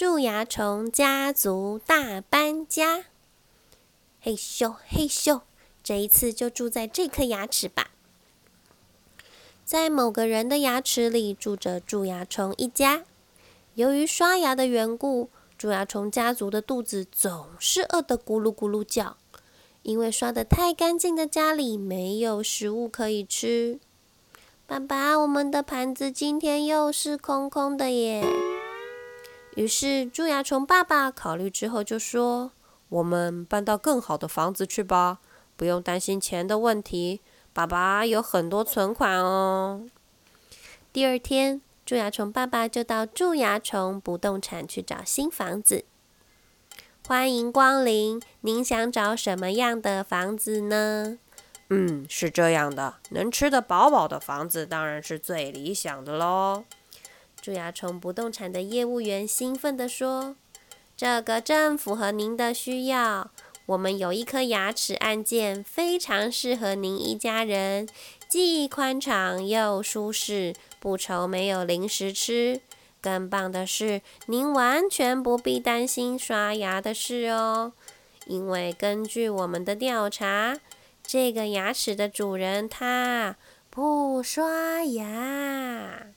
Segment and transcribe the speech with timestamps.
[0.00, 3.04] 蛀牙虫家族大搬家。
[4.18, 5.42] 嘿咻嘿咻，
[5.84, 7.90] 这一次就住在这颗牙齿吧。
[9.62, 13.04] 在某个人的牙齿里住着蛀牙虫一家。
[13.74, 15.28] 由于刷牙的缘故，
[15.58, 19.18] 蛀牙虫家族的肚子总是饿得咕噜咕噜叫。
[19.82, 23.78] 因为刷得太干净的家里没有食物可以吃。
[24.66, 28.24] 爸爸，我们的盘子今天又是空空的耶。
[29.56, 32.52] 于是蛀牙虫爸爸考虑之后就说
[32.88, 35.18] ：“我们搬到更好的房子去吧，
[35.56, 37.20] 不用担心钱的问题。
[37.52, 39.86] 爸爸有很多存款哦。”
[40.92, 45.84] 第二天，蛀牙虫爸爸就到蛀牙虫不动产去找新房子。
[47.06, 51.18] 欢迎光临，您想找什么样的房子呢？
[51.70, 56.64] 嗯，是这样的，能吃得饱饱的房子当然是最理想的喽。
[57.40, 60.36] 蛀牙虫不动产的业务员兴奋地说
[60.96, 63.30] ：“这个正符合您的需要。
[63.66, 67.88] 我们有一颗牙齿按键，非常适合您一家人，
[68.28, 72.60] 既宽敞又舒适，不愁没有零食吃。”
[73.00, 77.72] 更棒的是，您完全不必担心刷牙的事哦，
[78.26, 80.58] 因为根据我们的调查，
[81.02, 83.36] 这个牙齿的主人他
[83.70, 86.08] 不刷牙。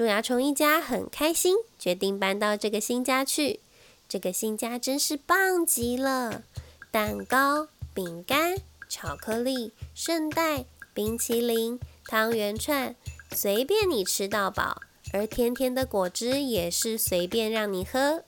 [0.00, 3.60] 蛀牙虫一家很开心，决定搬到这个新家去。
[4.08, 6.42] 这个新家真是棒极了，
[6.90, 8.56] 蛋糕、饼干、
[8.88, 12.96] 巧克力、圣代、冰淇淋、汤圆串，
[13.32, 14.80] 随便你吃到饱。
[15.12, 18.24] 而甜甜的果汁也是随便让你喝。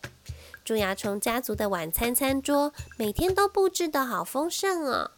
[0.67, 5.13] 蛀牙虫家族的晚餐餐桌每天都布置得好丰盛哦。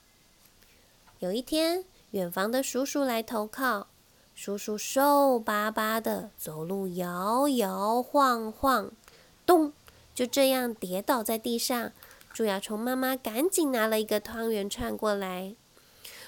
[1.19, 3.89] 有一天，远房的叔叔来投靠。
[4.35, 8.91] 叔叔瘦巴巴的，走路摇摇晃晃，
[9.47, 9.73] 咚，
[10.13, 11.93] 就这样跌倒在地上。
[12.33, 15.55] 蛀牙虫妈妈赶紧拿了一个汤圆串过来。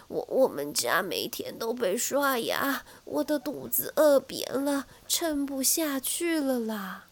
[0.06, 7.06] 我我们家每天都被刷牙，我的肚子饿扁了，撑不下去了啦！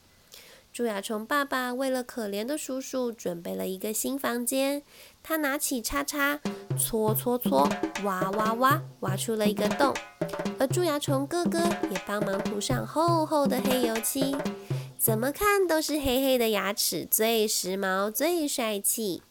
[0.75, 4.83] 蛀牙虫爸爸为了可怜的叔叔准备了一个新房间，
[5.23, 6.41] 他拿起叉叉，
[6.77, 7.69] 搓搓搓，
[8.03, 9.95] 挖挖挖，挖出了一个洞。
[10.59, 11.61] 而蛀牙虫哥哥
[11.93, 14.37] 也帮忙涂上厚厚的黑油漆，
[14.99, 19.23] 怎么看都是黑黑的牙齿最时髦、最帅气。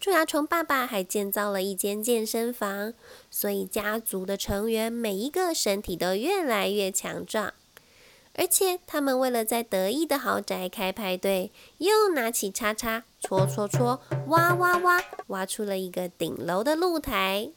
[0.00, 2.92] 蛀牙虫爸爸还建造了一间健身房，
[3.30, 7.54] 所以家族的成员每一个身体都越来越强壮。
[8.34, 17.50] 而且他们为了在得意的豪宅开派对，又拿起叉叉戳戳戳，挖挖挖，挖出了一个顶楼的露台。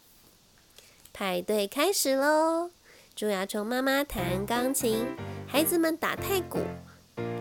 [1.13, 2.71] 派对开始喽！
[3.15, 5.07] 蛀牙虫妈妈弹钢琴，
[5.47, 6.59] 孩子们打太鼓，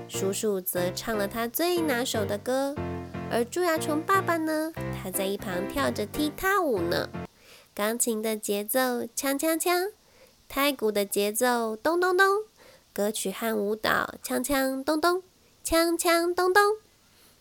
[0.09, 2.77] 叔叔则唱了他最拿手的歌。
[3.33, 4.73] 而蛀牙虫爸爸呢？
[5.03, 7.09] 他在一旁跳着踢踏舞呢。
[7.75, 9.91] 钢琴的节奏锵锵锵，
[10.49, 12.25] 太鼓的节奏咚咚咚，
[12.95, 15.25] 歌曲和舞蹈锵锵咚咚，
[15.65, 16.63] 锵锵咚咚。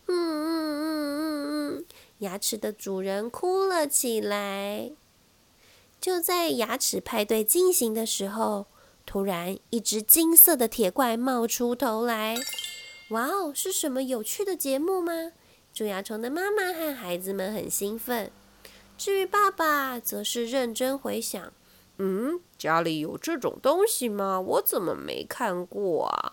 [0.06, 1.84] 嗯嗯嗯嗯嗯，
[2.18, 4.90] 牙齿的主人哭了起来。
[6.00, 8.66] 就在牙齿派对进行的时候，
[9.06, 12.36] 突然一只金色的铁怪冒出头来。
[13.10, 15.32] 哇哦，是什么有趣的节目吗？
[15.72, 18.30] 蛀牙虫的妈妈和孩子们很兴奋，
[18.98, 21.52] 至于爸爸，则是认真回想
[21.98, 24.40] ：“嗯，家里有这种东西吗？
[24.40, 26.32] 我怎么没看过啊？”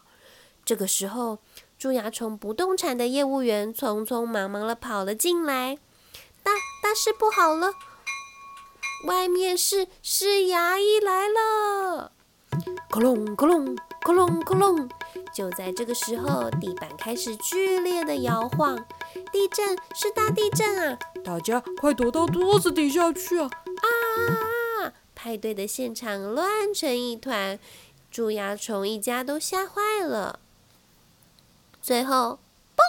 [0.65, 1.39] 这个时候，
[1.77, 5.77] 蛀牙虫不动产的业务员匆匆忙忙的跑了进来
[6.43, 6.51] ：“大
[6.81, 7.73] 大事不好了！
[9.07, 12.11] 外面是是牙医来了！”
[12.91, 14.89] 咕隆咕隆咕隆咕隆。
[15.33, 18.75] 就在这个时候，地板开始剧烈的摇晃，
[19.31, 20.99] 地震是大地震啊！
[21.23, 23.45] 大家快躲到桌子底下去啊！
[23.45, 24.60] 啊！
[25.23, 27.59] 派对的现场乱成一团，
[28.09, 30.39] 蛀牙虫一家都吓坏了。
[31.79, 32.39] 最后，
[32.75, 32.81] 嘣！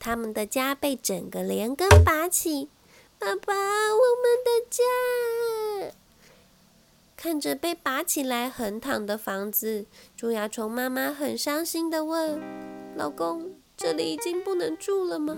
[0.00, 2.68] 他们的家被整个连根拔起，
[3.16, 5.94] 爸爸，我们的家！
[7.16, 12.40] 看着被拔起来横躺的房子，蛀牙虫妈妈很伤心的问
[12.98, 15.36] ：“老公，这里已经不能住了吗？”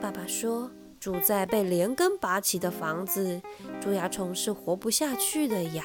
[0.00, 3.40] 爸爸说：“住在被连根拔起的房子，
[3.80, 5.84] 蛀牙虫是活不下去的呀！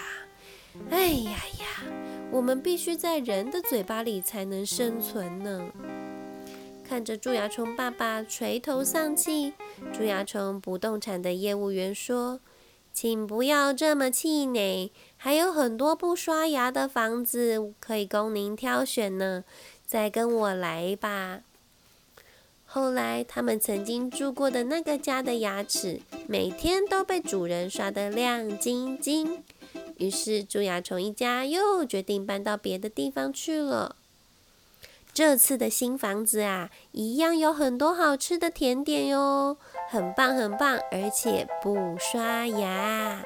[0.90, 1.84] 哎呀呀，
[2.32, 5.72] 我们必须在人的嘴巴里才能生存呢。”
[6.84, 9.54] 看着蛀牙虫爸爸垂头丧气，
[9.94, 12.40] 蛀牙虫不动产的业务员说。
[12.96, 19.44] 请不要这么气馁，还有很多不刷牙的房子可以供您挑选呢。
[19.84, 21.42] 再跟我来吧。
[22.76, 29.44] 后来，他们曾经住过的那个家的牙齿，每天都被主人刷得亮晶晶。
[29.98, 33.96] 于是，蛀牙虫一家又决定搬到别的地方去了。
[35.14, 39.56] 这次的新房子啊，一样有很多好吃的甜点哟，
[39.88, 43.22] 很棒很棒，而且不刷牙。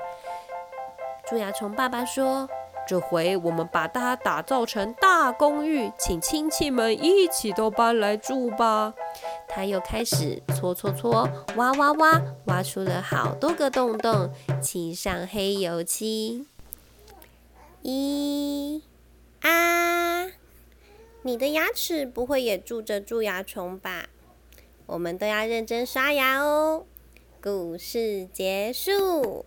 [1.29, 2.49] 蛀牙虫爸爸说
[2.85, 8.93] ：“这回我们把它打造成大公寓，请亲戚们一起都搬来住吧。”
[9.57, 14.31] 他又开始搓搓搓，挖挖挖，挖出了好多个洞洞，
[14.61, 16.45] 漆上黑油漆。
[17.81, 18.83] 一
[19.41, 20.27] 啊！
[21.23, 24.09] 你的牙齿不会也住着蛀牙虫吧？
[24.85, 26.85] 我们都要认真刷牙哦。
[27.41, 29.43] 故事结束。